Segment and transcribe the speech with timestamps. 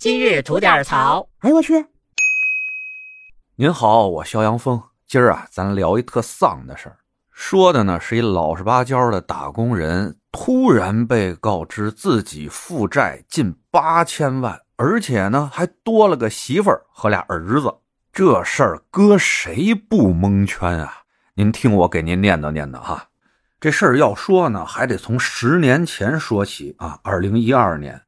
[0.00, 1.28] 今日吐点槽。
[1.40, 1.84] 哎呦我去！
[3.56, 4.82] 您好，我肖阳峰。
[5.06, 6.96] 今儿啊，咱聊一特丧的事儿。
[7.30, 17.70] 说的呢是一老实巴交的打工人，突然被告知自己负债近八千万，而且呢还多了个媳妇儿和俩儿子。
[18.10, 21.02] 这事儿搁谁不蒙圈啊？
[21.34, 23.08] 您听我给您念叨念叨哈。
[23.60, 26.98] 这事儿要说呢，还得从十年前说起啊。
[27.02, 28.00] 二零一二年，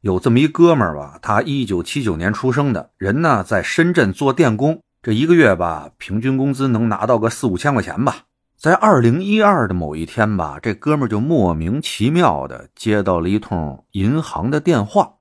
[0.00, 8.18] 有这么一哥们儿吧，他一九七九年出生的人呢，在深圳做电工，这一个月吧，平均工资能拿到个四五千块钱吧。
[8.56, 15.14] 在二零一二的某一天吧，这哥们儿就莫名其妙的接到了一通银行的电话，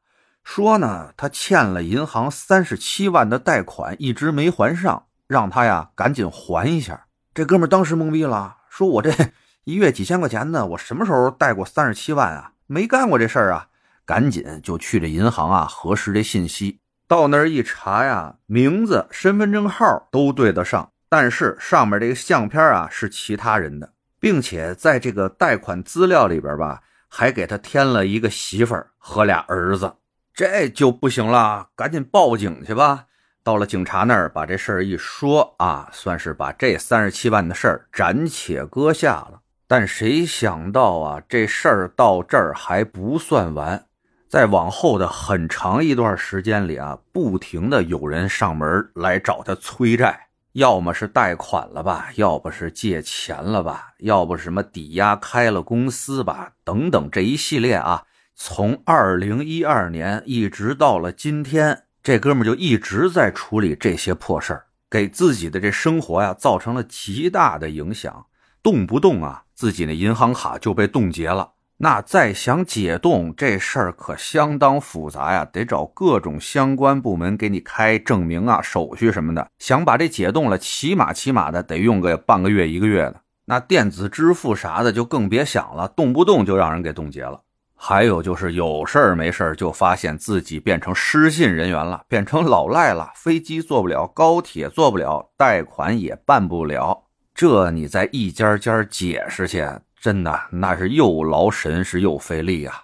[0.44, 7.06] 说呢，他欠了银行三十七万的贷款，一直没还上，让他呀赶紧还一下。
[7.34, 9.12] 这哥们儿当时懵逼了，说我这。
[9.66, 10.66] 一月几千块钱呢？
[10.66, 12.54] 我什么时候贷过三十七万啊？
[12.68, 13.68] 没干过这事儿啊！
[14.08, 16.80] 赶紧就去这银行啊核实这信息。
[17.08, 29.94] 到那儿一查呀，名字、身份证号都对得上，但是上面这个相片啊是其他人的，并且在这个贷款资料里边吧，还给他添了一个媳妇儿和俩儿子，
[30.34, 33.06] 这就不行了，赶紧报警去吧。
[33.44, 39.40] 到了警察那儿，把这事儿一说啊，算是把这三十七万的事儿暂且搁下了。
[39.70, 43.86] 但谁想到啊，这事儿到这儿还不算完，
[44.30, 58.04] 在往后的很长一段时间里啊，不停的有人上门来找他催债，要么是贷款了吧，要不是借钱了吧，要不什么抵押开了公司吧，等等这一系列啊，
[58.36, 68.26] 从二零一二年一直到了今天，这哥们就一直在处理这些破事儿，给自己的这生活呀造成了极大的影响。
[68.62, 71.54] 动不动啊，自己那银行卡就被冻结了。
[71.80, 79.48] 那再想解冻这事儿可相当复杂呀，得找各种相关部门给你开证明啊、手续什么的。
[79.60, 83.22] 想把这解冻了，起码起码的得用个半个月、一个月的。
[83.46, 87.42] 那电子支付啥的就更别想了，动不动就让人给冻结了。
[87.80, 97.04] 还有就是有事儿没事儿就发现自己变成失信人员了，变成老赖了，飞机坐不了，高铁坐不了，贷款也办不了。
[97.36, 99.64] 这你再一家家解释去，
[100.00, 102.84] 真的那是又劳神是又费力啊。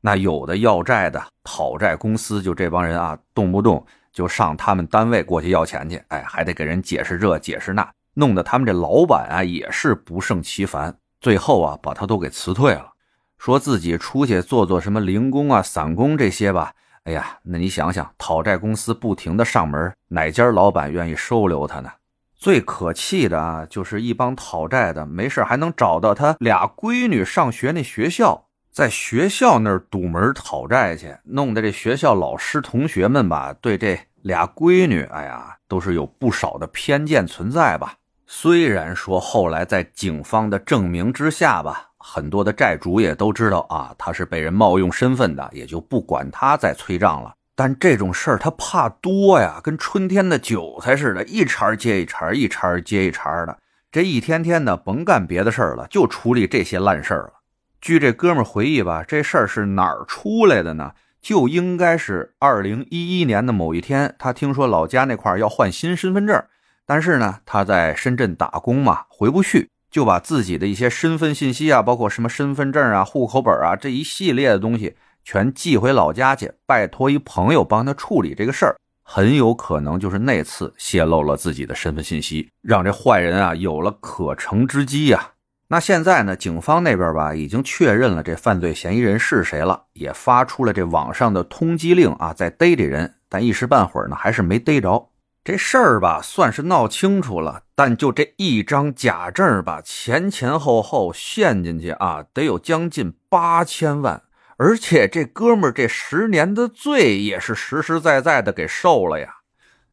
[0.00, 10.96] 那有的要债的讨债公司就这帮人啊，动不动就上他们单位过去要钱去，哎，还得给人解释这解释那，弄得他们这老板啊也是不胜其烦。
[11.20, 12.92] 最后啊，把他都给辞退了，
[13.36, 16.72] 说自己出去做做什么零工啊、散工这些吧。
[17.04, 21.90] 哎呀，那你想想，讨债公司不停的上门，哪家老板愿意收留他呢？
[22.40, 37.92] 最可气的啊，就是一帮讨债的，没事还能找到他俩闺女上学那学校，在学校那儿堵门讨债去，弄得这学校老师同学们吧，对这俩闺女，哎呀，都是有不少的偏见存在吧。
[38.26, 47.34] 虽然说后来在警方的证明之下吧，很多的债主也都知道啊，他是被人冒用身份的，也就不管他再催账了。
[47.62, 53.58] 但这种事儿他怕多呀，跟春天的韭菜似的，一茬接一茬，一茬接一茬的。
[53.92, 57.32] 这一天天的，甭干别的事儿了，就处理这些烂事儿了。
[57.78, 60.92] 据这哥们回忆吧，这事儿是哪儿出来的呢？
[61.20, 66.42] 就应该是二零一一年的某一天，他听说老家那块要换新身份证，
[66.86, 74.96] 但是呢，他在深圳打工嘛，回不去，就把自己的一些身份信息啊，包括什么身份证啊、户口本啊这一系列的东西。
[75.24, 85.30] 全寄回老家去，拜托一朋友帮他处理这个事儿，很有可能就是那次泄露了自己的身份信息，让这坏人啊有了可乘之机呀。
[85.68, 95.08] 那现在呢，警方那边吧已经确认了这犯罪嫌疑人是谁了，也发出了这网上的通缉令啊，在逮这人，但一时半会儿呢还是没逮着。
[95.44, 104.22] 这事儿吧算是闹清楚了，但就这一张假证吧，前前后后陷进去啊，得有将近八千万。
[104.62, 109.36] 而且这哥们儿这十年的罪也是实实在在的给受了呀，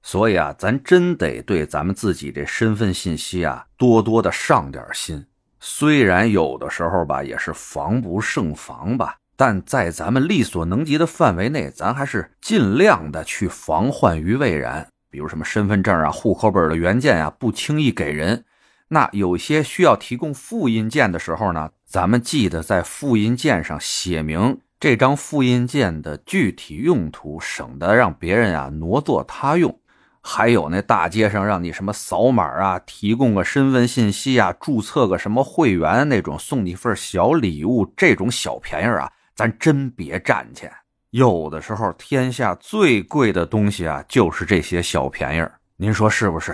[0.02, 5.26] 所以啊，咱真得对咱们自己这身份信息啊多多的上点心。
[5.62, 14.86] 虽然有的时候吧也是防不胜防吧，但在咱们力所能及的范围内，咱还是尽量的去防患于未然。
[15.10, 18.44] 比如什么身份证啊、户口本的原件啊，不轻易给人。
[18.90, 21.70] 那有些需要提供复印件的时候呢？
[21.88, 29.80] 咱们记得在复印件上写明这张复印件的具体用途，省得让别人啊挪作他用。
[30.22, 40.70] 还有那大街上让你什么扫码啊，提供个身份信息啊，注册个什么会员那种，送你份小礼物这种小便宜啊，咱真别占去。
[41.12, 45.50] 有的时候天下最贵的东西啊，就是这些小便宜。
[45.78, 46.54] 您说是不是？